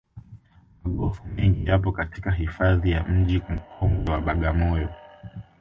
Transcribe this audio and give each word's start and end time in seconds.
magofu 0.83 1.27
mengi 1.27 1.65
yapo 1.69 1.91
katika 1.91 2.31
hifadhi 2.31 2.91
ya 2.91 3.03
mji 3.03 3.41
mkongwe 3.49 4.13
wa 4.13 4.21
bagamoyo 4.21 4.89